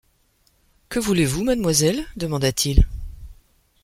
[0.89, 2.07] Que voulez-vous, mademoiselle?
[2.15, 2.87] demanda-t-il.